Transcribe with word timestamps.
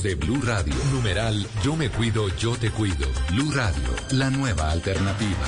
De 0.00 0.16
Blue 0.16 0.40
Radio, 0.42 0.74
numeral 0.92 1.46
Yo 1.62 1.76
me 1.76 1.88
cuido, 1.88 2.28
yo 2.36 2.56
te 2.56 2.70
cuido. 2.70 3.06
Blue 3.30 3.52
Radio, 3.52 3.88
la 4.10 4.30
nueva 4.30 4.70
alternativa. 4.70 5.46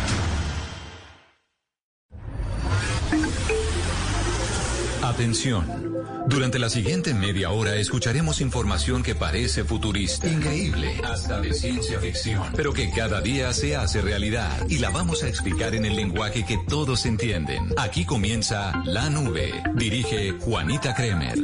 Atención. 5.02 5.93
Durante 6.29 6.59
la 6.59 6.71
siguiente 6.71 7.15
media 7.15 7.51
hora 7.51 7.75
escucharemos 7.77 8.41
información 8.41 9.02
que 9.02 9.15
parece 9.15 9.65
futurista, 9.65 10.27
increíble, 10.27 11.01
hasta 11.05 11.41
de 11.41 11.52
ciencia 11.52 12.01
ficción, 12.01 12.45
pero 12.57 12.73
que 12.73 12.91
cada 12.91 13.21
día 13.21 13.52
se 13.52 13.77
hace 13.77 14.01
realidad 14.01 14.66
y 14.69 14.79
la 14.79 14.91
vamos 14.91 15.23
a 15.23 15.29
explicar 15.29 15.74
en 15.74 15.85
el 15.85 15.97
lenguaje 15.97 16.47
que 16.47 16.59
todos 16.69 17.07
entienden. 17.07 17.74
Aquí 17.77 18.05
comienza 18.05 18.83
La 18.87 19.11
Nube. 19.11 19.52
Dirige 19.74 20.33
Juanita 20.41 20.95
Kremer. 20.95 21.38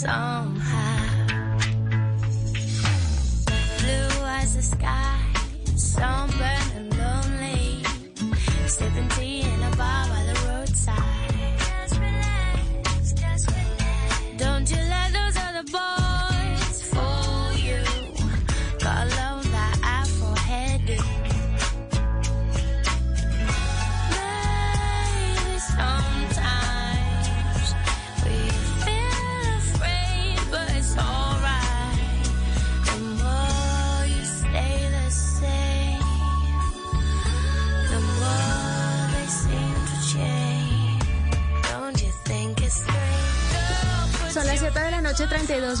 some 0.00 0.69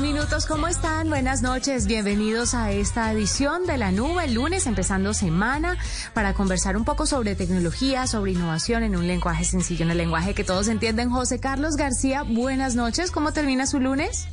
32 0.00 0.02
minutos. 0.02 0.46
¿Cómo 0.46 0.66
están? 0.66 1.08
Buenas 1.08 1.42
noches. 1.42 1.86
Bienvenidos 1.86 2.54
a 2.54 2.72
esta 2.72 3.12
edición 3.12 3.66
de 3.66 3.76
La 3.76 3.92
Nube, 3.92 4.24
el 4.24 4.34
lunes, 4.34 4.66
empezando 4.66 5.14
semana, 5.14 5.76
para 6.14 6.34
conversar 6.34 6.76
un 6.76 6.84
poco 6.84 7.06
sobre 7.06 7.34
tecnología, 7.34 8.06
sobre 8.06 8.32
innovación 8.32 8.82
en 8.82 8.96
un 8.96 9.06
lenguaje 9.06 9.44
sencillo, 9.44 9.84
en 9.84 9.90
el 9.90 9.98
lenguaje 9.98 10.34
que 10.34 10.44
todos 10.44 10.68
entienden. 10.68 11.10
José 11.10 11.40
Carlos 11.40 11.76
García, 11.76 12.22
buenas 12.22 12.74
noches. 12.74 13.10
¿Cómo 13.10 13.32
termina 13.32 13.66
su 13.66 13.80
lunes? 13.80 14.28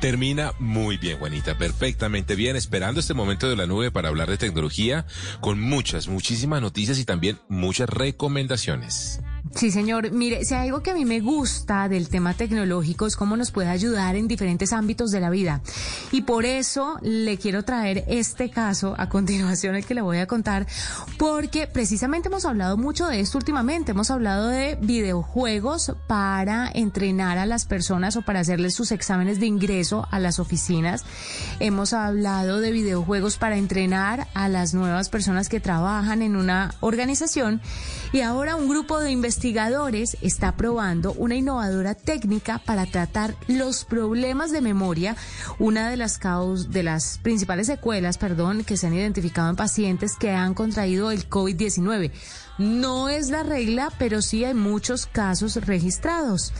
Termina 0.00 0.52
muy 0.58 0.96
bien, 0.96 1.18
Juanita, 1.18 1.56
perfectamente 1.56 2.34
bien, 2.34 2.56
esperando 2.56 3.00
este 3.00 3.14
momento 3.14 3.48
de 3.48 3.56
la 3.56 3.66
nube 3.66 3.90
para 3.90 4.08
hablar 4.08 4.28
de 4.30 4.38
tecnología 4.38 5.06
con 5.40 5.60
muchas, 5.60 6.08
muchísimas 6.08 6.60
noticias 6.60 6.98
y 6.98 7.04
también 7.04 7.38
muchas 7.48 7.88
recomendaciones. 7.88 9.20
Sí, 9.54 9.72
señor. 9.72 10.12
Mire, 10.12 10.44
si 10.44 10.54
hay 10.54 10.68
algo 10.68 10.80
que 10.80 10.92
a 10.92 10.94
mí 10.94 11.04
me 11.04 11.20
gusta 11.20 11.88
del 11.88 12.08
tema 12.08 12.34
tecnológico 12.34 13.06
es 13.06 13.16
cómo 13.16 13.36
nos 13.36 13.50
puede 13.50 13.68
ayudar 13.68 14.14
en 14.14 14.28
diferentes 14.28 14.72
ámbitos 14.72 15.10
de 15.10 15.20
la 15.20 15.28
vida. 15.28 15.60
Y 16.12 16.22
por 16.22 16.44
eso 16.44 16.98
le 17.02 17.36
quiero 17.36 17.64
traer 17.64 18.04
este 18.06 18.50
caso 18.50 18.94
a 18.96 19.08
continuación, 19.08 19.74
el 19.74 19.84
que 19.84 19.94
le 19.94 20.02
voy 20.02 20.18
a 20.18 20.28
contar, 20.28 20.66
porque 21.18 21.66
precisamente 21.66 22.28
hemos 22.28 22.44
hablado 22.44 22.76
mucho 22.76 23.08
de 23.08 23.18
esto 23.18 23.38
últimamente. 23.38 23.90
Hemos 23.90 24.12
hablado 24.12 24.46
de 24.46 24.78
videojuegos 24.80 25.94
para 26.06 26.70
entrenar 26.72 27.36
a 27.36 27.44
las 27.44 27.66
personas 27.66 28.16
o 28.16 28.22
para 28.22 28.40
hacerles 28.40 28.74
sus 28.74 28.92
exámenes 28.92 29.40
de 29.40 29.46
ingreso 29.46 30.06
a 30.12 30.20
las 30.20 30.38
oficinas. 30.38 31.04
Hemos 31.58 31.92
hablado 31.92 32.60
de 32.60 32.70
videojuegos 32.70 33.36
para 33.36 33.56
entrenar 33.56 34.28
a 34.32 34.48
las 34.48 34.74
nuevas 34.74 35.08
personas 35.08 35.48
que 35.48 35.58
trabajan 35.58 36.22
en 36.22 36.36
una 36.36 36.72
organización. 36.78 37.60
Y 38.12 38.22
ahora 38.22 38.56
un 38.56 38.68
grupo 38.68 38.98
de 38.98 39.12
investigadores 39.12 40.16
está 40.20 40.56
probando 40.56 41.12
una 41.12 41.36
innovadora 41.36 41.94
técnica 41.94 42.58
para 42.58 42.84
tratar 42.86 43.36
los 43.46 43.84
problemas 43.84 44.50
de 44.50 44.60
memoria, 44.60 45.16
una 45.60 45.88
de 45.88 45.96
las 45.96 46.18
causas, 46.18 46.72
de 46.72 46.82
las 46.82 47.18
principales 47.18 47.68
secuelas, 47.68 48.18
perdón, 48.18 48.64
que 48.64 48.76
se 48.76 48.88
han 48.88 48.94
identificado 48.94 49.48
en 49.48 49.54
pacientes 49.54 50.16
que 50.16 50.32
han 50.32 50.54
contraído 50.54 51.12
el 51.12 51.28
COVID-19. 51.28 52.10
No 52.58 53.08
es 53.08 53.30
la 53.30 53.44
regla, 53.44 53.92
pero 53.96 54.22
sí 54.22 54.44
hay 54.44 54.54
muchos 54.54 55.06
casos 55.06 55.54
registrados. 55.64 56.52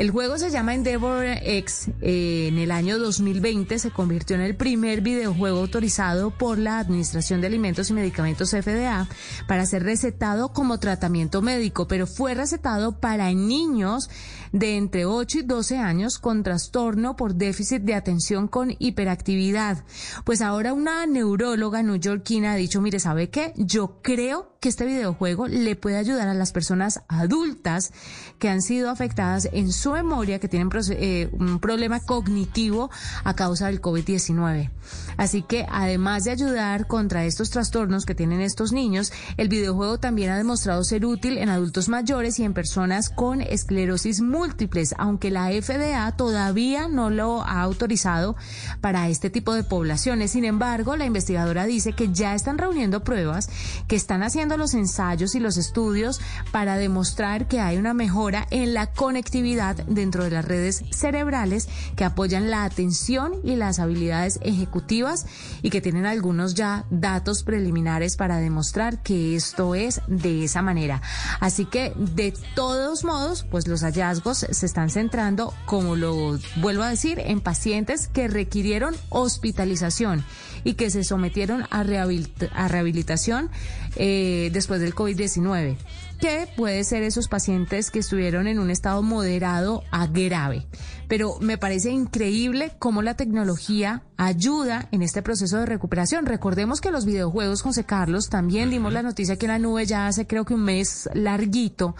El 0.00 0.12
juego 0.12 0.38
se 0.38 0.48
llama 0.48 0.72
Endeavor 0.72 1.26
X. 1.26 1.90
Eh, 2.00 2.46
en 2.48 2.56
el 2.56 2.70
año 2.70 2.98
2020 2.98 3.78
se 3.78 3.90
convirtió 3.90 4.34
en 4.34 4.40
el 4.40 4.56
primer 4.56 5.02
videojuego 5.02 5.58
autorizado 5.58 6.30
por 6.30 6.56
la 6.56 6.78
Administración 6.78 7.42
de 7.42 7.48
Alimentos 7.48 7.90
y 7.90 7.92
Medicamentos 7.92 8.52
FDA 8.52 9.06
para 9.46 9.66
ser 9.66 9.82
recetado 9.82 10.54
como 10.54 10.80
tratamiento 10.80 11.42
médico, 11.42 11.86
pero 11.86 12.06
fue 12.06 12.32
recetado 12.32 12.98
para 12.98 13.30
niños 13.34 14.08
de 14.52 14.78
entre 14.78 15.04
8 15.04 15.40
y 15.40 15.42
12 15.42 15.76
años 15.76 16.18
con 16.18 16.42
trastorno 16.42 17.14
por 17.14 17.34
déficit 17.34 17.82
de 17.82 17.94
atención 17.94 18.48
con 18.48 18.74
hiperactividad. 18.78 19.84
Pues 20.24 20.40
ahora 20.40 20.72
una 20.72 21.04
neuróloga 21.04 21.82
neoyorquina 21.82 22.52
ha 22.52 22.56
dicho, 22.56 22.80
mire, 22.80 23.00
¿sabe 23.00 23.28
qué? 23.28 23.52
Yo 23.56 24.00
creo 24.00 24.56
que 24.60 24.68
este 24.68 24.86
videojuego 24.86 25.46
le 25.46 25.76
puede 25.76 25.96
ayudar 25.96 26.28
a 26.28 26.34
las 26.34 26.52
personas 26.52 27.02
adultas 27.08 27.92
que 28.38 28.48
han 28.48 28.60
sido 28.60 28.90
afectadas 28.90 29.48
en 29.52 29.72
su 29.72 29.89
memoria, 29.92 30.40
que 30.40 30.48
tienen 30.48 30.68
eh, 30.90 31.28
un 31.32 31.60
problema 31.60 32.00
cognitivo 32.00 32.90
a 33.22 33.34
causa 33.34 33.66
del 33.66 33.80
COVID-19. 33.80 34.70
Así 35.16 35.42
que 35.42 35.66
además 35.70 36.24
de 36.24 36.32
ayudar 36.32 36.88
contra 36.88 37.24
estos 37.24 37.50
trastornos 37.50 38.04
que 38.04 38.14
tienen 38.14 38.40
estos 38.40 38.72
niños, 38.72 39.12
el 39.36 39.48
videojuego 39.48 39.98
también 39.98 40.30
ha 40.30 40.36
demostrado 40.36 40.82
ser 40.82 41.06
útil 41.06 41.38
en 41.38 41.48
adultos 41.48 41.88
mayores 41.88 42.00
mayores 42.00 42.38
y 42.38 42.44
en 42.44 42.54
personas 42.54 43.10
con 43.10 43.42
esclerosis 43.42 44.22
múltiples, 44.22 44.94
aunque 44.96 45.30
la 45.30 45.50
FDA 45.50 46.10
todavía 46.12 46.88
no 46.88 47.10
lo 47.10 47.42
ha 47.42 47.60
autorizado 47.60 48.36
para 48.80 49.10
este 49.10 49.28
tipo 49.28 49.52
de 49.52 49.64
poblaciones. 49.64 50.30
Sin 50.30 50.46
embargo, 50.46 50.96
la 50.96 51.04
investigadora 51.04 51.66
dice 51.66 51.92
que 51.92 52.10
ya 52.10 52.34
están 52.34 52.56
reuniendo 52.56 53.04
pruebas, 53.04 53.50
que 53.86 53.96
están 53.96 54.22
haciendo 54.22 54.56
los 54.56 54.72
ensayos 54.72 55.34
y 55.34 55.40
los 55.40 55.58
estudios 55.58 56.22
para 56.52 56.78
demostrar 56.78 57.48
que 57.48 57.60
hay 57.60 57.76
una 57.76 57.92
mejora 57.92 58.46
en 58.50 58.72
la 58.72 58.86
conectividad 58.86 59.79
dentro 59.86 60.24
de 60.24 60.30
las 60.30 60.44
redes 60.44 60.84
cerebrales 60.90 61.68
que 61.96 62.04
apoyan 62.04 62.50
la 62.50 62.64
atención 62.64 63.34
y 63.44 63.56
las 63.56 63.78
habilidades 63.78 64.38
ejecutivas 64.42 65.26
y 65.62 65.70
que 65.70 65.80
tienen 65.80 66.06
algunos 66.06 66.54
ya 66.54 66.84
datos 66.90 67.42
preliminares 67.42 68.16
para 68.16 68.38
demostrar 68.38 69.02
que 69.02 69.36
esto 69.36 69.74
es 69.74 70.00
de 70.06 70.44
esa 70.44 70.62
manera. 70.62 71.02
Así 71.40 71.64
que 71.64 71.92
de 71.96 72.34
todos 72.54 73.04
modos, 73.04 73.44
pues 73.50 73.66
los 73.66 73.82
hallazgos 73.82 74.46
se 74.50 74.66
están 74.66 74.90
centrando, 74.90 75.54
como 75.66 75.96
lo 75.96 76.38
vuelvo 76.56 76.82
a 76.82 76.88
decir, 76.90 77.18
en 77.20 77.40
pacientes 77.40 78.08
que 78.08 78.28
requirieron 78.28 78.94
hospitalización 79.08 80.24
y 80.64 80.74
que 80.74 80.90
se 80.90 81.04
sometieron 81.04 81.64
a, 81.70 81.82
rehabilita- 81.84 82.50
a 82.54 82.68
rehabilitación 82.68 83.50
eh, 83.96 84.50
después 84.52 84.80
del 84.80 84.94
COVID-19 84.94 85.76
que 86.20 86.46
puede 86.56 86.84
ser 86.84 87.02
esos 87.02 87.28
pacientes 87.28 87.90
que 87.90 88.00
estuvieron 88.00 88.46
en 88.46 88.58
un 88.58 88.70
estado 88.70 89.02
moderado 89.02 89.82
a 89.90 90.06
grave. 90.06 90.66
Pero 91.08 91.38
me 91.40 91.58
parece 91.58 91.90
increíble 91.90 92.72
cómo 92.78 93.02
la 93.02 93.14
tecnología 93.14 94.04
ayuda 94.16 94.86
en 94.92 95.02
este 95.02 95.22
proceso 95.22 95.58
de 95.58 95.66
recuperación. 95.66 96.26
Recordemos 96.26 96.80
que 96.80 96.90
los 96.90 97.06
videojuegos, 97.06 97.62
José 97.62 97.84
Carlos, 97.84 98.28
también 98.28 98.70
dimos 98.70 98.92
la 98.92 99.02
noticia 99.02 99.36
que 99.36 99.46
en 99.46 99.52
la 99.52 99.58
nube 99.58 99.86
ya 99.86 100.06
hace 100.06 100.26
creo 100.26 100.44
que 100.44 100.54
un 100.54 100.62
mes 100.62 101.08
larguito, 101.14 101.96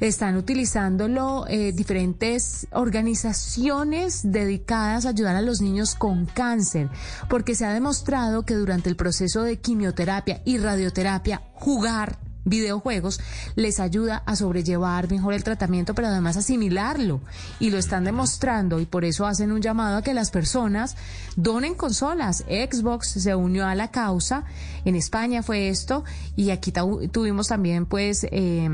están 0.00 0.36
utilizándolo 0.36 1.44
eh, 1.48 1.72
diferentes 1.72 2.68
organizaciones 2.72 4.20
dedicadas 4.22 5.04
a 5.04 5.10
ayudar 5.10 5.34
a 5.34 5.42
los 5.42 5.60
niños 5.60 5.96
con 5.96 6.26
cáncer, 6.26 6.88
porque 7.28 7.56
se 7.56 7.66
ha 7.66 7.72
demostrado 7.72 8.44
que 8.44 8.54
durante 8.54 8.88
el 8.88 8.96
proceso 8.96 9.42
de 9.42 9.58
quimioterapia 9.58 10.40
y 10.44 10.58
radioterapia, 10.58 11.42
jugar 11.54 12.27
videojuegos 12.48 13.20
les 13.56 13.80
ayuda 13.80 14.22
a 14.26 14.36
sobrellevar 14.36 15.10
mejor 15.10 15.34
el 15.34 15.44
tratamiento, 15.44 15.94
pero 15.94 16.08
además 16.08 16.36
asimilarlo. 16.36 17.20
Y 17.60 17.70
lo 17.70 17.78
están 17.78 18.04
demostrando 18.04 18.80
y 18.80 18.86
por 18.86 19.04
eso 19.04 19.26
hacen 19.26 19.52
un 19.52 19.60
llamado 19.62 19.98
a 19.98 20.02
que 20.02 20.14
las 20.14 20.30
personas 20.30 20.96
donen 21.36 21.74
consolas. 21.74 22.44
Xbox 22.48 23.08
se 23.10 23.34
unió 23.34 23.66
a 23.66 23.74
la 23.74 23.90
causa. 23.90 24.44
En 24.84 24.96
España 24.96 25.42
fue 25.42 25.68
esto 25.68 26.04
y 26.36 26.50
aquí 26.50 26.72
tu- 26.72 27.08
tuvimos 27.08 27.48
también 27.48 27.86
pues... 27.86 28.26
Eh, 28.30 28.68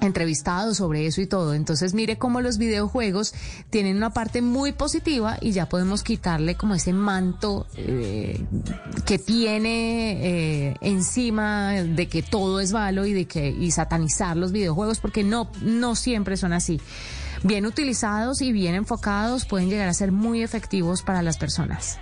entrevistados 0.00 0.78
sobre 0.78 1.06
eso 1.06 1.20
y 1.20 1.26
todo. 1.26 1.54
Entonces 1.54 1.94
mire 1.94 2.18
cómo 2.18 2.40
los 2.40 2.58
videojuegos 2.58 3.34
tienen 3.70 3.96
una 3.96 4.10
parte 4.10 4.42
muy 4.42 4.72
positiva 4.72 5.38
y 5.40 5.52
ya 5.52 5.68
podemos 5.68 6.02
quitarle 6.02 6.56
como 6.56 6.74
ese 6.74 6.92
manto 6.92 7.66
eh, 7.76 8.44
que 9.04 9.18
tiene 9.18 10.68
eh, 10.68 10.76
encima 10.80 11.72
de 11.72 12.08
que 12.08 12.22
todo 12.22 12.60
es 12.60 12.72
malo 12.72 13.06
y 13.06 13.12
de 13.12 13.26
que 13.26 13.50
y 13.50 13.70
satanizar 13.70 14.36
los 14.36 14.52
videojuegos 14.52 15.00
porque 15.00 15.24
no 15.24 15.50
no 15.62 15.94
siempre 15.94 16.36
son 16.36 16.52
así. 16.52 16.80
Bien 17.42 17.66
utilizados 17.66 18.42
y 18.42 18.52
bien 18.52 18.74
enfocados 18.74 19.44
pueden 19.44 19.70
llegar 19.70 19.88
a 19.88 19.94
ser 19.94 20.10
muy 20.10 20.42
efectivos 20.42 21.02
para 21.02 21.22
las 21.22 21.38
personas. 21.38 21.98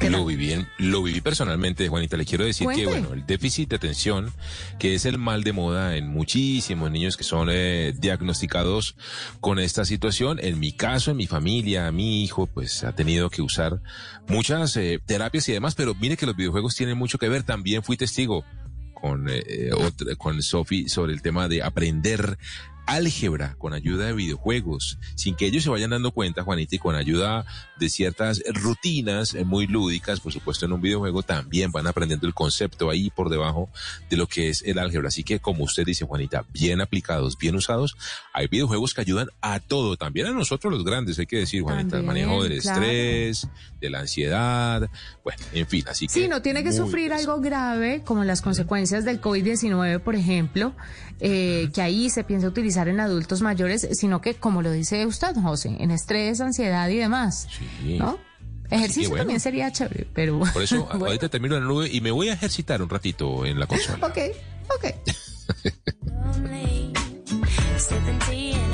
¿Qué 0.00 0.10
Lo 0.10 0.24
viví, 0.26 0.52
en- 0.52 0.68
lo 0.78 1.02
viví 1.02 1.20
personalmente, 1.22 1.88
Juanita. 1.88 2.16
Le 2.18 2.26
quiero 2.26 2.44
decir 2.44 2.66
que, 2.68 2.84
bueno, 2.86 3.14
el 3.14 3.24
déficit 3.24 3.70
de 3.70 3.76
atención, 3.76 4.30
que 4.78 4.94
es 4.94 5.06
el 5.06 5.16
mal 5.16 5.42
de 5.42 5.52
moda 5.54 5.96
en 5.96 6.06
muchísimos 6.08 6.90
niños 6.90 7.16
que 7.16 7.24
son 7.24 7.48
eh, 7.50 7.94
diagnosticados 7.96 8.94
con 9.40 9.58
esta 9.58 9.84
situación. 9.86 10.38
En 10.42 10.58
mi 10.60 10.72
caso, 10.72 11.10
en 11.12 11.16
mi 11.16 11.26
familia, 11.26 11.90
mi 11.92 12.22
hijo, 12.22 12.46
pues 12.46 12.84
ha 12.84 12.94
tenido 12.94 13.30
que 13.30 13.40
usar 13.40 13.80
muchas 14.28 14.76
eh, 14.76 15.00
terapias 15.06 15.48
y 15.48 15.52
demás, 15.52 15.74
pero 15.74 15.94
mire 15.94 16.16
que 16.18 16.26
los 16.26 16.36
videojuegos 16.36 16.74
tienen 16.76 16.98
mucho 16.98 17.16
que 17.18 17.28
ver. 17.30 17.42
También 17.42 17.82
fui 17.82 17.96
testigo 17.96 18.44
con, 18.92 19.28
eh, 19.30 19.70
otra- 19.72 20.14
con 20.16 20.42
Sofi 20.42 20.88
sobre 20.90 21.14
el 21.14 21.22
tema 21.22 21.48
de 21.48 21.62
aprender 21.62 22.38
álgebra 22.86 23.56
con 23.58 23.74
ayuda 23.74 24.06
de 24.06 24.12
videojuegos, 24.12 24.98
sin 25.14 25.34
que 25.34 25.46
ellos 25.46 25.64
se 25.64 25.70
vayan 25.70 25.90
dando 25.90 26.12
cuenta, 26.12 26.42
Juanita, 26.42 26.76
y 26.76 26.78
con 26.78 26.94
ayuda 26.94 27.44
de 27.78 27.88
ciertas 27.88 28.42
rutinas 28.62 29.34
eh, 29.34 29.44
muy 29.44 29.66
lúdicas, 29.66 30.20
por 30.20 30.32
supuesto 30.32 30.66
en 30.66 30.72
un 30.72 30.80
videojuego 30.80 31.22
también 31.22 31.72
van 31.72 31.86
aprendiendo 31.86 32.26
el 32.26 32.34
concepto 32.34 32.88
ahí 32.88 33.10
por 33.10 33.28
debajo 33.28 33.68
de 34.08 34.16
lo 34.16 34.26
que 34.26 34.48
es 34.48 34.62
el 34.62 34.78
álgebra. 34.78 35.08
Así 35.08 35.24
que 35.24 35.40
como 35.40 35.64
usted 35.64 35.84
dice, 35.84 36.04
Juanita, 36.04 36.44
bien 36.52 36.80
aplicados, 36.80 37.36
bien 37.36 37.56
usados, 37.56 37.96
hay 38.32 38.46
videojuegos 38.46 38.94
que 38.94 39.00
ayudan 39.00 39.28
a 39.40 39.60
todo, 39.60 39.96
también 39.96 40.28
a 40.28 40.30
nosotros 40.30 40.72
los 40.72 40.84
grandes, 40.84 41.18
hay 41.18 41.26
que 41.26 41.38
decir, 41.38 41.62
Juanita, 41.62 41.98
el 41.98 42.04
manejo 42.04 42.42
del 42.44 42.60
claro. 42.60 42.82
estrés, 42.82 43.48
de 43.80 43.90
la 43.90 44.00
ansiedad, 44.00 44.88
bueno, 45.24 45.42
en 45.52 45.66
fin, 45.66 45.84
así 45.88 46.06
que... 46.06 46.12
Sí, 46.12 46.28
no 46.28 46.40
tiene 46.40 46.62
que 46.62 46.72
sufrir 46.72 47.12
algo 47.12 47.40
grave 47.40 48.02
como 48.04 48.24
las 48.24 48.40
consecuencias 48.42 49.04
del 49.04 49.20
COVID-19, 49.20 50.00
por 50.00 50.14
ejemplo, 50.14 50.74
eh, 51.20 51.70
que 51.74 51.82
ahí 51.82 52.10
se 52.10 52.24
piensa 52.24 52.46
utilizar 52.46 52.75
en 52.84 53.00
adultos 53.00 53.42
mayores, 53.42 53.88
sino 53.92 54.20
que, 54.20 54.34
como 54.34 54.62
lo 54.62 54.70
dice 54.70 55.06
usted, 55.06 55.34
José, 55.34 55.76
en 55.80 55.90
estrés, 55.90 56.40
ansiedad 56.40 56.88
y 56.88 56.96
demás. 56.96 57.48
Sí. 57.50 57.98
¿No? 57.98 58.18
Ejercicio 58.70 59.10
bueno. 59.10 59.22
también 59.22 59.40
sería 59.40 59.70
chévere, 59.72 60.08
pero... 60.12 60.40
Por 60.52 60.62
eso, 60.62 60.84
bueno, 60.90 61.06
ahorita 61.06 61.28
termino 61.28 61.58
la 61.58 61.66
nube 61.66 61.88
y 61.90 62.00
me 62.00 62.10
voy 62.10 62.28
a 62.28 62.34
ejercitar 62.34 62.82
un 62.82 62.88
ratito 62.88 63.46
en 63.46 63.58
la 63.58 63.66
consola. 63.66 64.06
Ok, 64.06 64.18
ok. 64.74 64.84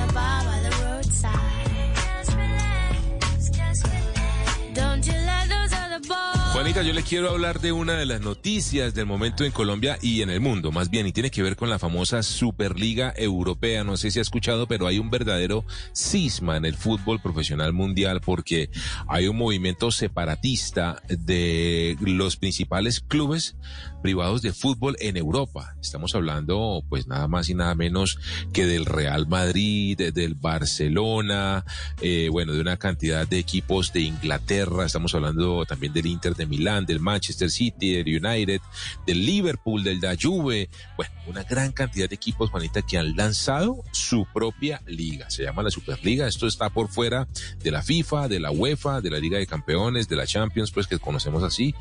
Juanita, 6.53 6.83
yo 6.83 6.93
le 6.93 7.03
quiero 7.03 7.31
hablar 7.31 7.61
de 7.61 7.73
una 7.73 7.95
de 7.95 8.05
las 8.05 8.21
noticias 8.21 8.93
del 8.93 9.07
momento 9.07 9.43
en 9.43 9.53
Colombia 9.53 9.97
y 10.03 10.21
en 10.21 10.29
el 10.29 10.41
mundo, 10.41 10.71
más 10.71 10.91
bien, 10.91 11.07
y 11.07 11.13
tiene 11.13 11.31
que 11.31 11.43
ver 11.43 11.57
con 11.57 11.71
la 11.71 11.79
famosa 11.79 12.23
Superliga 12.23 13.15
Europea. 13.17 13.85
No 13.85 13.97
sé 13.97 14.11
si 14.11 14.19
ha 14.19 14.23
escuchado, 14.23 14.69
pero 14.69 14.87
hay 14.87 14.99
un 14.99 15.09
verdadero 15.09 15.65
cisma 15.95 16.59
en 16.59 16.67
el 16.67 16.75
fútbol 16.75 17.23
profesional 17.23 17.73
mundial 17.73 18.21
porque 18.21 18.69
hay 19.09 19.29
un 19.29 19.39
movimiento 19.39 19.91
separatista 19.91 21.01
de 21.09 21.97
los 22.03 22.37
principales 22.37 23.01
clubes 23.01 23.57
privados 24.03 24.43
de 24.43 24.53
fútbol 24.53 24.97
en 25.01 25.17
Europa. 25.17 25.75
Estamos 25.81 26.15
hablando, 26.15 26.83
pues 26.89 27.07
nada 27.07 27.29
más 27.29 27.49
y 27.49 27.55
nada 27.55 27.75
menos 27.75 28.19
que 28.53 28.67
del 28.67 28.85
Real 28.85 29.27
Madrid, 29.29 29.97
de- 29.97 30.13
del 30.13 30.35
Barcelona, 30.35 31.65
eh, 32.01 32.29
bueno, 32.31 32.53
de 32.53 32.61
una 32.61 32.77
cantidad 32.77 33.27
de 33.27 33.39
equipos 33.39 33.93
de 33.93 34.01
Inglaterra. 34.01 34.85
Estamos 34.85 35.15
hablando 35.15 35.65
también 35.67 35.93
del 35.93 36.07
Inter 36.07 36.35
de 36.35 36.47
Milán, 36.47 36.85
del 36.85 37.01
Manchester 37.01 37.51
City, 37.51 37.93
del 38.03 38.25
United, 38.25 38.61
del 39.07 39.25
Liverpool, 39.25 39.85
del 39.85 40.01
da 40.01 40.15
Juve. 40.21 40.69
Bueno, 40.97 41.13
una 41.29 41.45
gran 41.45 41.73
cantidad 41.73 42.09
de 42.09 42.15
equipos, 42.17 42.51
Juanita, 42.51 42.83
que 42.83 42.99
han 42.99 43.17
lanzado 43.17 43.77
su 43.93 44.27
propia 44.35 44.83
liga. 44.87 45.31
Se 45.31 45.45
llama 45.45 45.63
la 45.63 45.71
Superliga. 45.71 46.27
Esto 46.27 46.47
está 46.49 46.71
por 46.71 46.89
fuera 46.89 47.29
de 47.63 47.71
la 47.71 47.83
FIFA, 47.83 48.27
de 48.29 48.41
la 48.41 48.51
UEFA, 48.51 49.01
de 49.01 49.11
la 49.11 49.19
Liga 49.21 49.39
de 49.39 49.47
Campeones, 49.47 50.09
de 50.09 50.17
la 50.17 50.27
Champions, 50.27 50.73
pues 50.73 50.89
que 50.89 50.99
conocemos 50.99 51.43
así. 51.45 51.75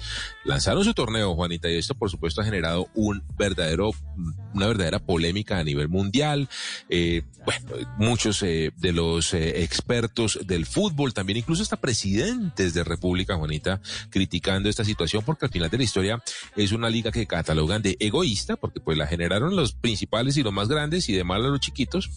Lanzaron 0.45 0.83
su 0.83 0.93
torneo, 0.93 1.33
Juanita, 1.33 1.69
y 1.69 1.77
esto, 1.77 1.95
por 1.95 2.10
supuesto, 2.11 2.41
ha 2.41 2.45
generado 2.45 2.89
un 2.93 3.23
verdadero, 3.37 3.91
una 4.53 4.67
verdadera 4.67 4.99
polémica 4.99 5.57
a 5.57 5.63
nivel 5.63 5.89
mundial. 5.89 6.49
Eh, 6.89 7.23
bueno, 7.45 7.87
muchos 7.97 8.43
eh, 8.43 8.71
de 8.77 8.91
los 8.91 9.33
eh, 9.33 9.63
expertos 9.63 10.39
del 10.45 10.65
fútbol, 10.65 11.13
también 11.13 11.37
incluso 11.37 11.63
hasta 11.63 11.77
presidentes 11.77 12.73
de 12.73 12.83
República, 12.83 13.35
Juanita, 13.35 13.81
criticando 14.09 14.69
esta 14.69 14.83
situación, 14.83 15.23
porque 15.25 15.45
al 15.45 15.51
final 15.51 15.69
de 15.69 15.77
la 15.77 15.83
historia 15.83 16.23
es 16.55 16.71
una 16.71 16.89
liga 16.89 17.11
que 17.11 17.25
catalogan 17.25 17.81
de 17.81 17.97
egoísta, 17.99 18.55
porque 18.57 18.79
pues 18.79 18.97
la 18.97 19.07
generaron 19.07 19.55
los 19.55 19.73
principales 19.73 20.37
y 20.37 20.43
los 20.43 20.53
más 20.53 20.67
grandes 20.67 21.09
y 21.09 21.13
de 21.13 21.23
mal 21.23 21.45
a 21.45 21.49
los 21.49 21.59
chiquitos. 21.59 22.09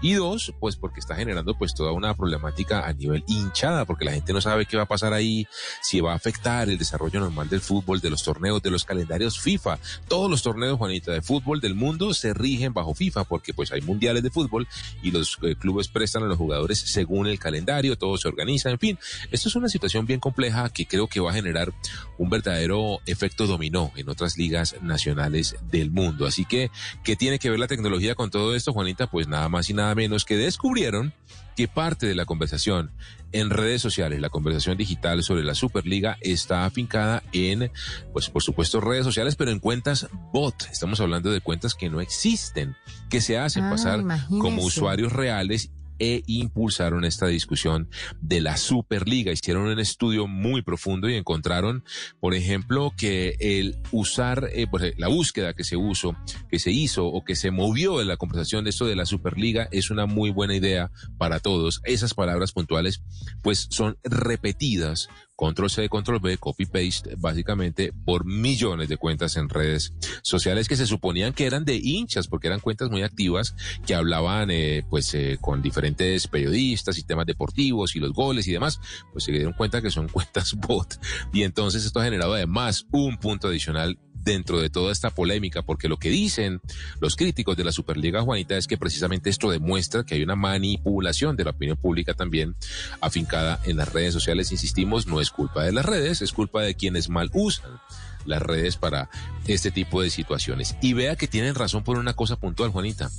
Y 0.00 0.14
dos, 0.14 0.52
pues 0.58 0.76
porque 0.76 1.00
está 1.00 1.14
generando 1.14 1.56
pues 1.56 1.74
toda 1.74 1.92
una 1.92 2.14
problemática 2.14 2.86
a 2.86 2.92
nivel 2.92 3.24
hinchada, 3.28 3.84
porque 3.84 4.04
la 4.04 4.12
gente 4.12 4.32
no 4.32 4.40
sabe 4.40 4.66
qué 4.66 4.76
va 4.76 4.84
a 4.84 4.88
pasar 4.88 5.12
ahí, 5.12 5.46
si 5.80 6.00
va 6.00 6.12
a 6.12 6.16
afectar 6.16 6.68
el 6.68 6.78
desarrollo 6.78 7.20
normal 7.20 7.48
del 7.48 7.60
fútbol, 7.60 8.00
de 8.00 8.10
los 8.10 8.22
torneos, 8.22 8.62
de 8.62 8.70
los 8.70 8.84
calendarios 8.84 9.38
FIFA. 9.42 9.78
Todos 10.08 10.30
los 10.30 10.42
torneos, 10.42 10.78
Juanita, 10.78 11.12
de 11.12 11.22
fútbol 11.22 11.60
del 11.60 11.74
mundo 11.74 12.14
se 12.14 12.32
rigen 12.32 12.72
bajo 12.72 12.94
FIFA, 12.94 13.24
porque 13.24 13.52
pues 13.52 13.72
hay 13.72 13.82
mundiales 13.82 14.22
de 14.22 14.30
fútbol 14.30 14.66
y 15.02 15.10
los 15.10 15.38
eh, 15.42 15.54
clubes 15.56 15.88
prestan 15.88 16.22
a 16.22 16.26
los 16.26 16.38
jugadores 16.38 16.78
según 16.78 17.26
el 17.26 17.38
calendario, 17.38 17.96
todo 17.96 18.16
se 18.16 18.28
organiza, 18.28 18.70
en 18.70 18.78
fin. 18.78 18.98
Esto 19.30 19.48
es 19.48 19.56
una 19.56 19.68
situación 19.68 20.06
bien 20.06 20.20
compleja 20.20 20.70
que 20.70 20.86
creo 20.86 21.06
que 21.06 21.20
va 21.20 21.30
a 21.30 21.34
generar 21.34 21.72
un 22.18 22.30
verdadero 22.30 23.00
efecto 23.06 23.46
dominó 23.46 23.92
en 23.96 24.08
otras 24.08 24.36
ligas 24.38 24.76
nacionales 24.80 25.56
del 25.70 25.90
mundo. 25.90 26.26
Así 26.26 26.44
que, 26.44 26.70
¿qué 27.04 27.16
tiene 27.16 27.38
que 27.38 27.50
ver 27.50 27.58
la 27.58 27.66
tecnología 27.66 28.14
con 28.14 28.30
todo 28.30 28.54
esto, 28.54 28.72
Juanita? 28.72 29.08
Pues 29.08 29.28
nada 29.28 29.48
más 29.48 29.68
y 29.70 29.74
nada 29.74 29.94
menos 29.94 30.24
que 30.24 30.36
descubrieron 30.36 31.12
que 31.56 31.68
parte 31.68 32.06
de 32.06 32.14
la 32.14 32.24
conversación 32.24 32.90
en 33.32 33.50
redes 33.50 33.80
sociales, 33.80 34.20
la 34.20 34.28
conversación 34.28 34.76
digital 34.76 35.22
sobre 35.22 35.42
la 35.42 35.54
Superliga 35.54 36.18
está 36.20 36.64
afincada 36.66 37.22
en, 37.32 37.70
pues 38.12 38.28
por 38.28 38.42
supuesto, 38.42 38.80
redes 38.80 39.04
sociales, 39.04 39.36
pero 39.36 39.50
en 39.50 39.58
cuentas 39.58 40.08
bot. 40.32 40.68
Estamos 40.70 41.00
hablando 41.00 41.30
de 41.30 41.40
cuentas 41.40 41.74
que 41.74 41.88
no 41.88 42.00
existen, 42.00 42.76
que 43.08 43.20
se 43.20 43.38
hacen 43.38 43.64
Ah, 43.64 43.70
pasar 43.70 44.04
como 44.28 44.62
usuarios 44.62 45.12
reales 45.12 45.70
e 46.02 46.24
impulsaron 46.26 47.04
esta 47.04 47.28
discusión 47.28 47.88
de 48.20 48.40
la 48.40 48.56
Superliga. 48.56 49.30
Hicieron 49.30 49.68
un 49.68 49.78
estudio 49.78 50.26
muy 50.26 50.62
profundo 50.62 51.08
y 51.08 51.14
encontraron, 51.14 51.84
por 52.18 52.34
ejemplo, 52.34 52.92
que 52.96 53.36
el 53.38 53.78
usar, 53.92 54.50
eh, 54.52 54.66
pues, 54.68 54.94
la 54.98 55.06
búsqueda 55.06 55.54
que 55.54 55.62
se 55.62 55.76
usó, 55.76 56.16
que 56.50 56.58
se 56.58 56.72
hizo 56.72 57.06
o 57.06 57.24
que 57.24 57.36
se 57.36 57.52
movió 57.52 58.00
en 58.00 58.08
la 58.08 58.16
conversación 58.16 58.64
de 58.64 58.70
esto 58.70 58.84
de 58.84 58.96
la 58.96 59.06
Superliga 59.06 59.68
es 59.70 59.92
una 59.92 60.06
muy 60.06 60.30
buena 60.30 60.56
idea 60.56 60.90
para 61.18 61.38
todos. 61.38 61.80
Esas 61.84 62.14
palabras 62.14 62.50
puntuales, 62.50 63.04
pues, 63.40 63.68
son 63.70 63.96
repetidas 64.02 65.08
control 65.42 65.70
C, 65.70 65.88
control 65.88 66.20
V, 66.22 66.38
copy 66.38 66.66
paste, 66.66 67.16
básicamente 67.18 67.92
por 68.04 68.24
millones 68.24 68.88
de 68.88 68.96
cuentas 68.96 69.36
en 69.36 69.48
redes 69.48 69.92
sociales 70.22 70.68
que 70.68 70.76
se 70.76 70.86
suponían 70.86 71.32
que 71.32 71.46
eran 71.46 71.64
de 71.64 71.74
hinchas, 71.74 72.28
porque 72.28 72.46
eran 72.46 72.60
cuentas 72.60 72.90
muy 72.90 73.02
activas 73.02 73.56
que 73.84 73.96
hablaban 73.96 74.52
eh, 74.52 74.84
pues 74.88 75.12
eh, 75.14 75.38
con 75.40 75.60
diferentes 75.60 76.28
periodistas 76.28 76.96
y 76.96 77.02
temas 77.02 77.26
deportivos 77.26 77.96
y 77.96 77.98
los 77.98 78.12
goles 78.12 78.46
y 78.46 78.52
demás, 78.52 78.78
pues 79.10 79.24
se 79.24 79.32
dieron 79.32 79.52
cuenta 79.54 79.82
que 79.82 79.90
son 79.90 80.06
cuentas 80.12 80.54
bot. 80.54 81.00
Y 81.32 81.42
entonces 81.42 81.84
esto 81.84 81.98
ha 81.98 82.04
generado 82.04 82.34
además 82.34 82.86
un 82.92 83.16
punto 83.16 83.48
adicional 83.48 83.98
dentro 84.22 84.60
de 84.60 84.70
toda 84.70 84.92
esta 84.92 85.10
polémica, 85.10 85.62
porque 85.62 85.88
lo 85.88 85.96
que 85.96 86.10
dicen 86.10 86.60
los 87.00 87.16
críticos 87.16 87.56
de 87.56 87.64
la 87.64 87.72
Superliga 87.72 88.22
Juanita 88.22 88.56
es 88.56 88.66
que 88.66 88.78
precisamente 88.78 89.30
esto 89.30 89.50
demuestra 89.50 90.04
que 90.04 90.14
hay 90.14 90.22
una 90.22 90.36
manipulación 90.36 91.36
de 91.36 91.44
la 91.44 91.50
opinión 91.50 91.76
pública 91.76 92.14
también 92.14 92.54
afincada 93.00 93.60
en 93.64 93.76
las 93.76 93.92
redes 93.92 94.14
sociales. 94.14 94.52
Insistimos, 94.52 95.06
no 95.06 95.20
es 95.20 95.30
culpa 95.32 95.64
de 95.64 95.72
las 95.72 95.84
redes, 95.84 96.22
es 96.22 96.32
culpa 96.32 96.62
de 96.62 96.74
quienes 96.74 97.08
mal 97.08 97.30
usan 97.32 97.80
las 98.24 98.42
redes 98.42 98.76
para 98.76 99.08
este 99.46 99.70
tipo 99.70 100.02
de 100.02 100.10
situaciones. 100.10 100.76
Y 100.80 100.92
vea 100.92 101.16
que 101.16 101.28
tienen 101.28 101.54
razón 101.54 101.82
por 101.84 101.98
una 101.98 102.14
cosa 102.14 102.36
puntual, 102.36 102.70
Juanita. 102.70 103.10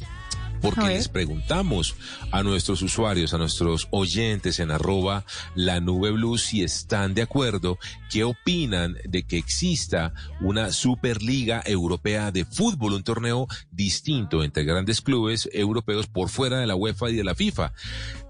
Porque 0.63 0.87
les 0.87 1.09
preguntamos 1.09 1.93
a 2.31 2.41
nuestros 2.41 2.81
usuarios, 2.81 3.33
a 3.33 3.37
nuestros 3.37 3.89
oyentes 3.91 4.61
en 4.61 4.71
arroba 4.71 5.25
la 5.55 5.81
nube 5.81 6.11
blue 6.11 6.37
si 6.37 6.63
están 6.63 7.13
de 7.13 7.21
acuerdo, 7.21 7.77
qué 8.09 8.23
opinan 8.23 8.95
de 9.03 9.23
que 9.23 9.37
exista 9.37 10.13
una 10.39 10.71
Superliga 10.71 11.61
Europea 11.65 12.31
de 12.31 12.45
Fútbol, 12.45 12.93
un 12.93 13.03
torneo 13.03 13.49
distinto 13.71 14.41
entre 14.41 14.63
grandes 14.63 15.01
clubes 15.01 15.49
europeos 15.51 16.07
por 16.07 16.29
fuera 16.29 16.59
de 16.59 16.67
la 16.67 16.75
UEFA 16.75 17.09
y 17.09 17.17
de 17.17 17.25
la 17.25 17.35
FIFA. 17.35 17.73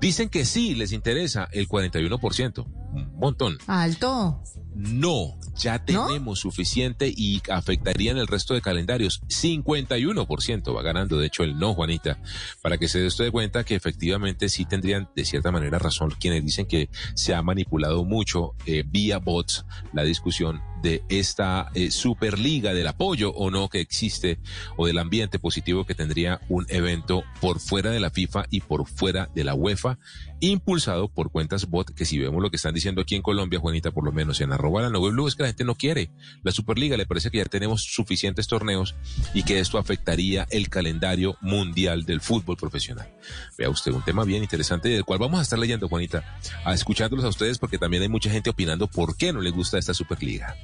Dicen 0.01 0.29
que 0.29 0.43
sí, 0.43 0.73
les 0.73 0.91
interesa 0.91 1.47
el 1.51 1.69
41%, 1.69 2.65
un 2.93 3.17
montón. 3.17 3.57
Alto. 3.67 4.41
No, 4.75 5.37
ya 5.55 5.83
¿No? 5.89 6.07
tenemos 6.07 6.39
suficiente 6.39 7.13
y 7.15 7.41
afectarían 7.49 8.17
el 8.17 8.27
resto 8.27 8.53
de 8.53 8.61
calendarios. 8.61 9.21
51% 9.27 10.75
va 10.75 10.81
ganando, 10.81 11.17
de 11.17 11.27
hecho, 11.27 11.43
el 11.43 11.57
no, 11.57 11.73
Juanita, 11.73 12.19
para 12.61 12.77
que 12.77 12.87
se 12.87 12.99
dé 12.99 13.31
cuenta 13.31 13.63
que 13.63 13.75
efectivamente 13.75 14.49
sí 14.49 14.65
tendrían 14.65 15.09
de 15.15 15.25
cierta 15.25 15.51
manera 15.51 15.79
razón 15.79 16.11
quienes 16.19 16.43
dicen 16.43 16.65
que 16.65 16.89
se 17.15 17.33
ha 17.33 17.41
manipulado 17.41 18.03
mucho 18.03 18.55
eh, 18.65 18.83
vía 18.85 19.19
bots 19.19 19.65
la 19.93 20.03
discusión 20.03 20.61
de 20.83 21.01
esta 21.09 21.71
eh, 21.73 21.89
Superliga, 21.89 22.73
del 22.73 22.87
apoyo 22.87 23.31
o 23.31 23.49
no 23.49 23.69
que 23.69 23.79
existe 23.79 24.37
o 24.77 24.85
del 24.85 24.99
ambiente 24.99 25.39
positivo 25.39 25.85
que 25.85 25.95
tendría 25.95 26.41
un 26.49 26.65
evento 26.69 27.23
por 27.41 27.59
fuera 27.59 27.89
de 27.89 28.01
la 28.01 28.11
FIFA 28.11 28.45
y 28.51 28.59
por 28.59 28.87
fuera 28.87 29.29
de 29.33 29.45
la 29.45 29.55
UEFA, 29.55 29.97
impulsado 30.41 31.07
por 31.07 31.31
cuentas 31.31 31.69
bot, 31.69 31.93
que 31.93 32.05
si 32.05 32.19
vemos 32.19 32.41
lo 32.43 32.49
que 32.51 32.57
están 32.57 32.73
diciendo 32.73 33.01
aquí 33.01 33.15
en 33.15 33.21
Colombia, 33.21 33.59
Juanita, 33.59 33.91
por 33.91 34.03
lo 34.03 34.11
menos 34.11 34.41
en 34.41 34.51
arroba 34.51 34.81
la 34.81 34.89
nube 34.89 35.11
blue, 35.11 35.27
es 35.27 35.35
que 35.35 35.43
la 35.43 35.49
gente 35.49 35.63
no 35.63 35.75
quiere 35.75 36.11
la 36.43 36.51
Superliga, 36.51 36.97
le 36.97 37.05
parece 37.05 37.31
que 37.31 37.37
ya 37.37 37.45
tenemos 37.45 37.83
suficientes 37.83 38.47
torneos 38.47 38.93
y 39.33 39.43
que 39.43 39.59
esto 39.59 39.77
afectaría 39.77 40.45
el 40.51 40.67
calendario 40.67 41.37
mundial 41.39 42.03
del 42.03 42.19
fútbol 42.19 42.57
profesional. 42.57 43.09
Vea 43.57 43.69
usted, 43.69 43.93
un 43.93 44.03
tema 44.03 44.25
bien 44.25 44.43
interesante 44.43 44.89
del 44.89 45.05
cual 45.05 45.19
vamos 45.19 45.39
a 45.39 45.43
estar 45.43 45.57
leyendo, 45.57 45.87
Juanita, 45.87 46.37
a 46.65 46.73
escuchándolos 46.73 47.23
a 47.23 47.29
ustedes 47.29 47.57
porque 47.57 47.77
también 47.77 48.03
hay 48.03 48.09
mucha 48.09 48.29
gente 48.29 48.49
opinando 48.49 48.87
por 48.87 49.15
qué 49.15 49.31
no 49.31 49.39
le 49.39 49.51
gusta 49.51 49.77
esta 49.77 49.93
Superliga. 49.93 50.57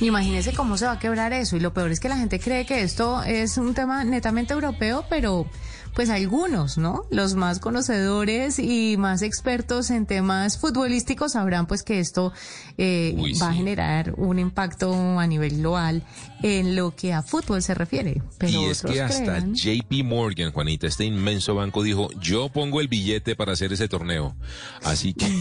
Imagínese 0.00 0.52
cómo 0.52 0.76
se 0.76 0.86
va 0.86 0.92
a 0.92 0.98
quebrar 0.98 1.32
eso. 1.32 1.56
Y 1.56 1.60
lo 1.60 1.72
peor 1.72 1.90
es 1.90 2.00
que 2.00 2.08
la 2.08 2.16
gente 2.16 2.40
cree 2.40 2.66
que 2.66 2.82
esto 2.82 3.22
es 3.22 3.56
un 3.58 3.74
tema 3.74 4.04
netamente 4.04 4.52
europeo, 4.52 5.04
pero 5.08 5.46
pues 5.94 6.10
algunos, 6.10 6.76
¿no? 6.76 7.06
Los 7.10 7.34
más 7.34 7.60
conocedores 7.60 8.58
y 8.58 8.96
más 8.98 9.22
expertos 9.22 9.90
en 9.90 10.06
temas 10.06 10.58
futbolísticos 10.58 11.32
sabrán 11.32 11.66
pues 11.66 11.82
que 11.82 12.00
esto 12.00 12.32
eh, 12.78 13.14
Uy, 13.16 13.34
va 13.34 13.50
a 13.50 13.52
generar 13.52 14.14
un 14.16 14.38
impacto 14.38 14.92
a 15.18 15.26
nivel 15.26 15.58
global 15.58 16.02
en 16.42 16.74
lo 16.74 16.94
que 16.94 17.12
a 17.12 17.22
fútbol 17.22 17.62
se 17.62 17.74
refiere. 17.74 18.20
Pero 18.38 18.52
y 18.52 18.64
es 18.66 18.82
que 18.82 19.00
hasta 19.00 19.38
JP 19.40 20.04
Morgan, 20.04 20.52
Juanita, 20.52 20.86
este 20.86 21.04
inmenso 21.04 21.54
banco 21.54 21.82
dijo, 21.82 22.10
yo 22.20 22.48
pongo 22.48 22.80
el 22.80 22.88
billete 22.88 23.36
para 23.36 23.52
hacer 23.52 23.72
ese 23.72 23.88
torneo. 23.88 24.34
Así 24.82 25.14
que 25.14 25.28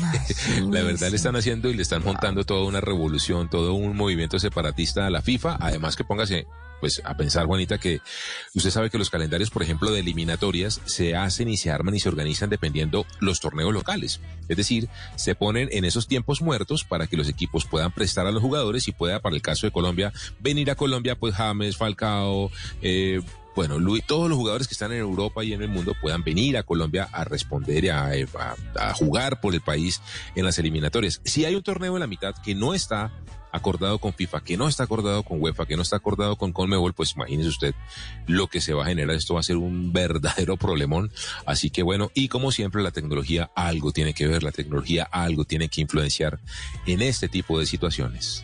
la 0.69 0.83
verdad 0.83 1.09
le 1.09 1.15
están 1.15 1.35
haciendo 1.35 1.69
y 1.69 1.73
le 1.73 1.81
están 1.81 2.03
montando 2.03 2.45
toda 2.45 2.65
una 2.65 2.79
revolución, 2.79 3.49
todo 3.49 3.73
un 3.73 3.97
movimiento 3.97 4.39
separatista 4.39 5.07
a 5.07 5.09
la 5.09 5.21
FIFA. 5.21 5.57
Además 5.59 5.95
que 5.95 6.03
póngase 6.03 6.45
pues 6.79 7.01
a 7.05 7.15
pensar, 7.15 7.45
Juanita, 7.45 7.77
que 7.77 8.01
usted 8.53 8.69
sabe 8.69 8.89
que 8.89 8.97
los 8.97 9.09
calendarios, 9.09 9.49
por 9.49 9.63
ejemplo, 9.63 9.91
de 9.91 9.99
eliminatorias 9.99 10.81
se 10.85 11.15
hacen 11.15 11.49
y 11.49 11.57
se 11.57 11.71
arman 11.71 11.95
y 11.95 11.99
se 11.99 12.09
organizan 12.09 12.49
dependiendo 12.49 13.05
los 13.19 13.39
torneos 13.39 13.73
locales. 13.73 14.19
Es 14.47 14.57
decir, 14.57 14.89
se 15.15 15.35
ponen 15.35 15.69
en 15.71 15.85
esos 15.85 16.07
tiempos 16.07 16.41
muertos 16.41 16.83
para 16.83 17.07
que 17.07 17.17
los 17.17 17.29
equipos 17.29 17.65
puedan 17.65 17.91
prestar 17.91 18.27
a 18.27 18.31
los 18.31 18.41
jugadores 18.41 18.87
y 18.87 18.91
pueda, 18.91 19.21
para 19.21 19.35
el 19.35 19.41
caso 19.41 19.67
de 19.67 19.71
Colombia, 19.71 20.11
venir 20.39 20.71
a 20.71 20.75
Colombia, 20.75 21.15
pues 21.15 21.35
James, 21.35 21.77
Falcao, 21.77 22.51
eh, 22.81 23.21
bueno, 23.55 23.77
Luis, 23.79 24.03
todos 24.05 24.29
los 24.29 24.37
jugadores 24.37 24.67
que 24.67 24.73
están 24.73 24.91
en 24.91 24.99
Europa 24.99 25.43
y 25.43 25.53
en 25.53 25.61
el 25.61 25.69
mundo 25.69 25.93
puedan 26.01 26.23
venir 26.23 26.57
a 26.57 26.63
Colombia 26.63 27.07
a 27.11 27.23
responder, 27.23 27.91
a, 27.91 28.07
a- 28.09 28.89
a 28.89 28.93
jugar 28.93 29.39
por 29.41 29.53
el 29.53 29.61
país 29.61 30.01
en 30.35 30.45
las 30.45 30.57
eliminatorias. 30.59 31.21
Si 31.23 31.45
hay 31.45 31.55
un 31.55 31.63
torneo 31.63 31.93
en 31.95 31.99
la 31.99 32.07
mitad 32.07 32.33
que 32.43 32.55
no 32.55 32.73
está 32.73 33.11
acordado 33.51 33.99
con 33.99 34.13
FIFA, 34.13 34.41
que 34.43 34.57
no 34.57 34.67
está 34.67 34.83
acordado 34.85 35.21
con 35.21 35.39
UEFA, 35.39 35.67
que 35.67 35.75
no 35.75 35.83
está 35.83 35.97
acordado 35.97 36.35
con 36.37 36.51
Conmebol, 36.53 36.93
pues 36.95 37.13
imagínese 37.15 37.49
usted 37.49 37.75
lo 38.25 38.47
que 38.47 38.59
se 38.61 38.73
va 38.73 38.81
a 38.83 38.87
generar. 38.87 39.15
Esto 39.15 39.35
va 39.35 39.41
a 39.41 39.43
ser 39.43 39.57
un 39.57 39.93
verdadero 39.93 40.57
problemón. 40.57 41.11
Así 41.45 41.69
que 41.69 41.83
bueno, 41.83 42.09
y 42.15 42.29
como 42.29 42.51
siempre 42.51 42.81
la 42.81 42.89
tecnología 42.89 43.51
algo 43.55 43.91
tiene 43.91 44.15
que 44.15 44.25
ver, 44.25 44.41
la 44.41 44.51
tecnología 44.51 45.03
algo 45.11 45.45
tiene 45.45 45.69
que 45.69 45.81
influenciar 45.81 46.39
en 46.87 47.03
este 47.03 47.29
tipo 47.29 47.59
de 47.59 47.67
situaciones. 47.67 48.43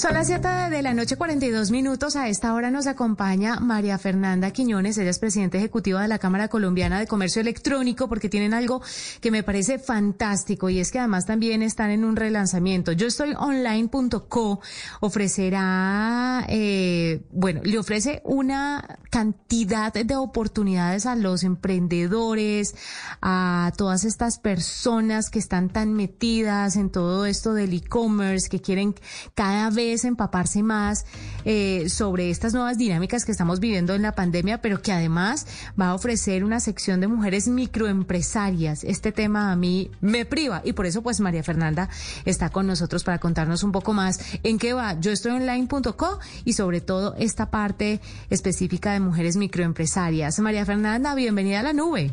Son 0.00 0.14
las 0.14 0.28
7 0.28 0.48
de 0.70 0.80
la 0.80 0.94
noche, 0.94 1.16
42 1.16 1.70
minutos. 1.70 2.16
A 2.16 2.30
esta 2.30 2.54
hora 2.54 2.70
nos 2.70 2.86
acompaña 2.86 3.60
María 3.60 3.98
Fernanda 3.98 4.50
Quiñones. 4.50 4.96
Ella 4.96 5.10
es 5.10 5.18
presidenta 5.18 5.58
ejecutiva 5.58 6.00
de 6.00 6.08
la 6.08 6.18
Cámara 6.18 6.48
Colombiana 6.48 6.98
de 6.98 7.06
Comercio 7.06 7.42
Electrónico 7.42 8.08
porque 8.08 8.30
tienen 8.30 8.54
algo 8.54 8.80
que 9.20 9.30
me 9.30 9.42
parece 9.42 9.78
fantástico 9.78 10.70
y 10.70 10.80
es 10.80 10.90
que 10.90 11.00
además 11.00 11.26
también 11.26 11.62
están 11.62 11.90
en 11.90 12.06
un 12.06 12.16
relanzamiento. 12.16 12.92
Yo 12.92 13.06
estoy 13.06 13.34
online.co 13.36 14.60
ofrecerá, 15.00 16.46
eh, 16.48 17.20
bueno, 17.30 17.60
le 17.62 17.78
ofrece 17.78 18.22
una 18.24 19.00
cantidad 19.10 19.92
de 19.92 20.16
oportunidades 20.16 21.04
a 21.04 21.14
los 21.14 21.42
emprendedores, 21.42 22.74
a 23.20 23.70
todas 23.76 24.06
estas 24.06 24.38
personas 24.38 25.28
que 25.28 25.40
están 25.40 25.68
tan 25.68 25.92
metidas 25.92 26.76
en 26.76 26.88
todo 26.88 27.26
esto 27.26 27.52
del 27.52 27.74
e-commerce, 27.74 28.48
que 28.48 28.62
quieren 28.62 28.94
cada 29.34 29.68
vez 29.68 29.89
empaparse 30.04 30.62
más 30.62 31.06
eh, 31.44 31.88
sobre 31.88 32.30
estas 32.30 32.54
nuevas 32.54 32.78
dinámicas 32.78 33.24
que 33.24 33.32
estamos 33.32 33.60
viviendo 33.60 33.94
en 33.94 34.02
la 34.02 34.12
pandemia, 34.12 34.60
pero 34.62 34.82
que 34.82 34.92
además 34.92 35.46
va 35.80 35.88
a 35.88 35.94
ofrecer 35.94 36.44
una 36.44 36.60
sección 36.60 37.00
de 37.00 37.08
mujeres 37.08 37.48
microempresarias. 37.48 38.84
Este 38.84 39.12
tema 39.12 39.52
a 39.52 39.56
mí 39.56 39.90
me 40.00 40.24
priva 40.24 40.62
y 40.64 40.72
por 40.72 40.86
eso 40.86 41.02
pues 41.02 41.20
María 41.20 41.42
Fernanda 41.42 41.88
está 42.24 42.50
con 42.50 42.66
nosotros 42.66 43.04
para 43.04 43.18
contarnos 43.18 43.62
un 43.62 43.72
poco 43.72 43.92
más 43.92 44.38
en 44.42 44.58
qué 44.58 44.72
va 44.72 44.98
yo 45.00 45.10
estoy 45.10 45.32
online.co 45.32 46.18
y 46.44 46.52
sobre 46.52 46.80
todo 46.80 47.14
esta 47.18 47.50
parte 47.50 48.00
específica 48.30 48.92
de 48.92 49.00
mujeres 49.00 49.36
microempresarias. 49.36 50.38
María 50.40 50.64
Fernanda, 50.64 51.14
bienvenida 51.14 51.60
a 51.60 51.62
la 51.64 51.72
nube. 51.72 52.12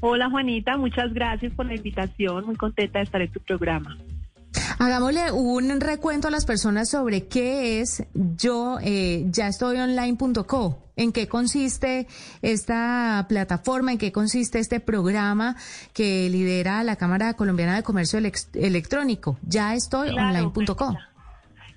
Hola 0.00 0.28
Juanita, 0.28 0.76
muchas 0.76 1.14
gracias 1.14 1.52
por 1.54 1.64
la 1.66 1.74
invitación, 1.74 2.44
muy 2.44 2.56
contenta 2.56 2.98
de 2.98 3.04
estar 3.04 3.22
en 3.22 3.32
tu 3.32 3.40
programa. 3.40 3.96
Hagámosle 4.84 5.32
un 5.32 5.80
recuento 5.80 6.28
a 6.28 6.30
las 6.30 6.44
personas 6.44 6.90
sobre 6.90 7.26
qué 7.26 7.80
es 7.80 8.04
yo 8.14 8.78
eh, 8.82 9.24
ya 9.30 9.48
estoy 9.48 9.78
online.co. 9.78 10.78
¿En 10.96 11.10
qué 11.10 11.26
consiste 11.26 12.06
esta 12.42 13.24
plataforma? 13.28 13.92
¿En 13.92 13.98
qué 13.98 14.12
consiste 14.12 14.58
este 14.58 14.80
programa 14.80 15.56
que 15.94 16.28
lidera 16.28 16.84
la 16.84 16.96
Cámara 16.96 17.32
Colombiana 17.32 17.76
de 17.76 17.82
Comercio 17.82 18.18
Elec- 18.20 18.48
Electrónico? 18.52 19.38
Ya 19.42 19.74
estoy 19.74 20.10
Claro, 20.10 20.28
online.co. 20.50 20.94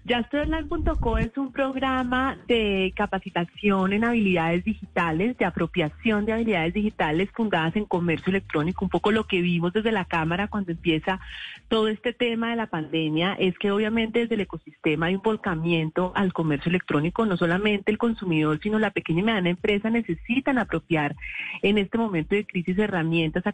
YaStoyOnline.co 0.08 1.18
es 1.18 1.38
un 1.38 1.52
programa 1.52 2.38
de 2.48 2.94
capacitación 2.96 3.92
en 3.92 4.06
habilidades 4.06 4.64
digitales, 4.64 5.38
de 5.38 5.44
apropiación 5.44 6.26
de 6.26 6.32
habilidades 6.32 6.74
digitales 6.74 7.30
fundadas 7.34 7.76
en 7.76 7.84
comercio 7.84 8.30
electrónico. 8.30 8.86
Un 8.86 8.90
poco 8.90 9.12
lo 9.12 9.26
que 9.28 9.42
vimos 9.42 9.74
desde 9.74 9.92
la 9.92 10.06
Cámara 10.06 10.48
cuando 10.48 10.72
empieza 10.72 11.20
todo 11.68 11.90
este 11.90 12.14
tema 12.14 12.52
de 12.52 12.56
la 12.56 12.68
pandemia 12.68 13.34
es 13.34 13.58
que 13.60 13.70
obviamente 13.70 14.20
desde 14.20 14.36
el 14.36 14.42
ecosistema 14.42 15.08
hay 15.08 15.16
un 15.16 15.22
volcamiento 15.22 16.14
al 16.16 16.32
comercio 16.32 16.70
electrónico. 16.70 17.26
No 17.26 17.36
solamente 17.36 17.92
el 17.92 17.98
consumidor, 17.98 18.60
sino 18.64 18.80
la 18.80 18.92
pequeña 18.92 19.20
y 19.20 19.24
mediana 19.24 19.50
empresa 19.50 19.90
necesitan 19.90 20.58
apropiar 20.58 21.18
en 21.62 21.78
este 21.78 21.98
momento 21.98 22.34
de 22.34 22.46
crisis 22.46 22.78
herramientas 22.80 23.46
a 23.46 23.54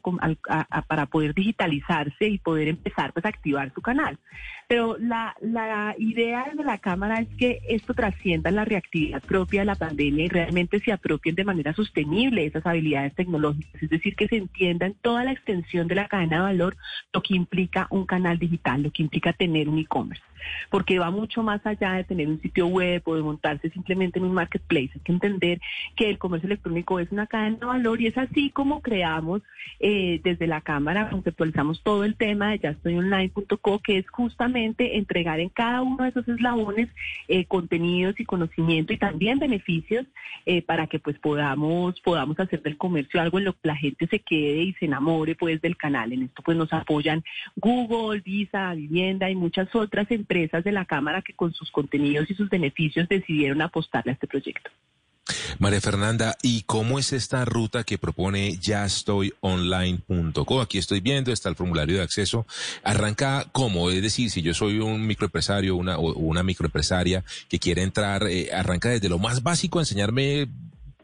a- 0.49 0.67
a- 0.69 0.81
para 0.83 1.07
poder 1.07 1.33
digitalizarse 1.33 2.27
y 2.27 2.37
poder 2.37 2.67
empezar 2.67 3.11
pues, 3.11 3.25
a 3.25 3.29
activar 3.29 3.73
su 3.73 3.81
canal. 3.81 4.19
Pero 4.67 4.97
la, 4.99 5.35
la 5.41 5.95
idea 5.97 6.42
de 6.51 6.63
la 6.63 6.77
Cámara 6.77 7.19
es 7.19 7.27
que 7.37 7.59
esto 7.67 7.93
trascienda 7.93 8.51
la 8.51 8.65
reactividad 8.65 9.21
propia 9.23 9.61
de 9.61 9.65
la 9.65 9.75
pandemia 9.75 10.25
y 10.25 10.29
realmente 10.29 10.79
se 10.79 10.91
apropien 10.91 11.35
de 11.35 11.45
manera 11.45 11.73
sostenible 11.73 12.45
esas 12.45 12.65
habilidades 12.65 13.15
tecnológicas, 13.15 13.81
es 13.81 13.89
decir, 13.89 14.15
que 14.15 14.27
se 14.27 14.37
entienda 14.37 14.85
en 14.85 14.93
toda 14.93 15.23
la 15.23 15.31
extensión 15.31 15.87
de 15.87 15.95
la 15.95 16.07
cadena 16.07 16.37
de 16.37 16.43
valor 16.43 16.77
lo 17.13 17.21
que 17.21 17.35
implica 17.35 17.87
un 17.89 18.05
canal 18.05 18.37
digital, 18.37 18.83
lo 18.83 18.91
que 18.91 19.03
implica 19.03 19.33
tener 19.33 19.69
un 19.69 19.79
e-commerce, 19.79 20.23
porque 20.69 20.99
va 20.99 21.11
mucho 21.11 21.43
más 21.43 21.65
allá 21.65 21.93
de 21.93 22.03
tener 22.03 22.27
un 22.27 22.41
sitio 22.41 22.67
web 22.67 23.01
o 23.05 23.15
de 23.15 23.21
montarse 23.21 23.69
simplemente 23.69 24.19
en 24.19 24.25
un 24.25 24.33
marketplace. 24.33 24.91
Hay 24.95 25.01
que 25.01 25.11
entender 25.11 25.61
que 25.95 26.09
el 26.09 26.17
comercio 26.17 26.47
electrónico 26.47 26.99
es 26.99 27.11
una 27.11 27.27
cadena 27.27 27.57
de 27.57 27.65
valor 27.65 28.01
y 28.01 28.07
es 28.07 28.17
así 28.17 28.49
como 28.49 28.81
creamos 28.81 29.41
eh, 29.79 30.19
desde 30.23 30.47
la 30.47 30.61
Cámara, 30.61 31.09
conceptualizamos 31.09 31.81
todo 31.83 32.03
el 32.03 32.15
tema 32.15 32.51
de 32.51 32.59
yaestoyonline.co, 32.59 33.79
que 33.79 33.97
es 33.99 34.09
justamente 34.09 34.97
entregar 34.97 35.39
en 35.39 35.49
cada 35.49 35.81
uno 35.81 36.03
de 36.03 36.09
esos 36.09 36.27
eslabones 36.33 36.89
eh, 37.27 37.45
contenidos 37.45 38.19
y 38.19 38.25
conocimiento 38.25 38.93
y 38.93 38.97
también 38.97 39.39
beneficios 39.39 40.05
eh, 40.45 40.61
para 40.61 40.87
que 40.87 40.99
pues 40.99 41.17
podamos, 41.19 41.99
podamos 42.01 42.39
hacer 42.39 42.61
del 42.61 42.77
comercio 42.77 43.21
algo 43.21 43.39
en 43.39 43.45
lo 43.45 43.53
que 43.53 43.67
la 43.67 43.75
gente 43.75 44.07
se 44.07 44.19
quede 44.19 44.63
y 44.63 44.73
se 44.73 44.85
enamore 44.85 45.35
pues 45.35 45.61
del 45.61 45.77
canal. 45.77 46.13
En 46.13 46.23
esto 46.23 46.41
pues 46.43 46.57
nos 46.57 46.71
apoyan 46.73 47.23
Google, 47.55 48.21
Visa, 48.21 48.73
Vivienda 48.73 49.29
y 49.29 49.35
muchas 49.35 49.73
otras 49.75 50.09
empresas 50.11 50.63
de 50.63 50.71
la 50.71 50.85
Cámara 50.85 51.21
que 51.21 51.33
con 51.33 51.53
sus 51.53 51.71
contenidos 51.71 52.29
y 52.29 52.35
sus 52.35 52.49
beneficios 52.49 53.07
decidieron 53.07 53.61
apostarle 53.61 54.11
a 54.11 54.13
este 54.13 54.27
proyecto. 54.27 54.69
María 55.59 55.79
Fernanda, 55.79 56.37
¿y 56.41 56.63
cómo 56.63 56.99
es 56.99 57.13
esta 57.13 57.45
ruta 57.45 57.83
que 57.83 57.97
propone 57.97 58.57
yaestoyonline.co? 58.57 60.61
Aquí 60.61 60.77
estoy 60.77 60.99
viendo, 60.99 61.31
está 61.31 61.49
el 61.49 61.55
formulario 61.55 61.97
de 61.97 62.03
acceso. 62.03 62.45
Arranca 62.83 63.47
cómo, 63.51 63.89
es 63.89 64.01
decir, 64.01 64.29
si 64.29 64.41
yo 64.41 64.53
soy 64.53 64.79
un 64.79 65.07
microempresario 65.07 65.75
una, 65.75 65.97
o 65.97 66.13
una 66.13 66.43
microempresaria 66.43 67.23
que 67.47 67.59
quiere 67.59 67.83
entrar, 67.83 68.27
eh, 68.27 68.49
arranca 68.53 68.89
desde 68.89 69.09
lo 69.09 69.19
más 69.19 69.43
básico, 69.43 69.79
enseñarme 69.79 70.47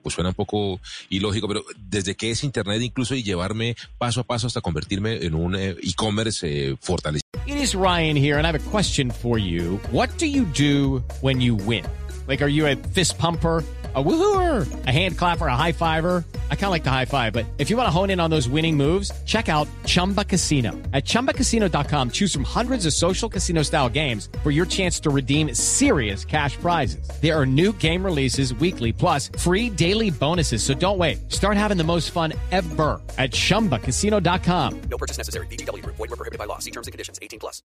pues 0.01 0.15
suena 0.15 0.29
un 0.29 0.35
poco 0.35 0.79
ilógico, 1.09 1.47
pero 1.47 1.63
desde 1.77 2.15
que 2.15 2.31
es 2.31 2.45
Internet 2.45 2.81
incluso 2.81 3.15
y 3.15 3.23
llevarme 3.23 3.75
paso 3.97 4.21
a 4.21 4.23
paso 4.23 4.47
hasta 4.47 4.61
convertirme 4.61 5.25
en 5.25 5.35
un 5.35 5.55
eh, 5.55 5.75
e-commerce 5.83 6.47
eh, 6.47 6.77
fortalecido. 6.79 7.27
It 7.45 7.57
is 7.57 7.73
Ryan 7.73 8.15
here, 8.15 8.37
and 8.37 8.45
I 8.45 8.49
have 8.49 8.55
a 8.55 8.71
question 8.71 9.11
for 9.11 9.37
you. 9.37 9.79
What 9.91 10.09
do 10.17 10.25
you 10.25 10.45
do 10.45 11.03
when 11.21 11.41
you 11.41 11.55
win? 11.55 11.83
Like, 12.27 12.43
are 12.43 12.49
you 12.49 12.67
a 12.67 12.75
fist 12.93 13.17
pumper? 13.17 13.63
A 13.95 14.03
woohooer, 14.03 14.85
a 14.85 14.91
hand 14.91 15.17
clapper, 15.17 15.47
a 15.47 15.55
high 15.55 15.71
fiver. 15.71 16.23
I 16.51 16.55
kind 16.55 16.65
of 16.65 16.69
like 16.69 16.83
the 16.83 16.91
high 16.91 17.05
five, 17.05 17.33
but 17.33 17.47
if 17.57 17.71
you 17.71 17.75
want 17.77 17.87
to 17.87 17.91
hone 17.91 18.11
in 18.11 18.19
on 18.19 18.29
those 18.29 18.47
winning 18.47 18.77
moves, 18.77 19.11
check 19.25 19.49
out 19.49 19.67
Chumba 19.87 20.23
Casino. 20.23 20.73
At 20.93 21.05
chumbacasino.com, 21.05 22.11
choose 22.11 22.31
from 22.31 22.43
hundreds 22.43 22.85
of 22.85 22.93
social 22.93 23.27
casino 23.27 23.63
style 23.63 23.89
games 23.89 24.29
for 24.43 24.51
your 24.51 24.67
chance 24.67 24.99
to 24.99 25.09
redeem 25.09 25.55
serious 25.55 26.23
cash 26.23 26.55
prizes. 26.57 27.09
There 27.19 27.35
are 27.35 27.47
new 27.47 27.73
game 27.73 28.05
releases 28.05 28.53
weekly, 28.53 28.93
plus 28.93 29.31
free 29.39 29.71
daily 29.71 30.11
bonuses. 30.11 30.61
So 30.61 30.75
don't 30.75 30.99
wait. 30.99 31.31
Start 31.31 31.57
having 31.57 31.77
the 31.77 31.83
most 31.83 32.11
fun 32.11 32.33
ever 32.51 33.01
at 33.17 33.31
chumbacasino.com. 33.31 34.81
No 34.81 34.97
purchase 34.99 35.17
necessary. 35.17 35.47
BGW. 35.47 35.83
Void 35.83 35.97
were 35.97 36.07
prohibited 36.09 36.37
by 36.37 36.45
law. 36.45 36.59
See 36.59 36.69
terms 36.71 36.85
and 36.85 36.91
conditions. 36.91 37.17
18 37.23 37.39
plus. 37.39 37.63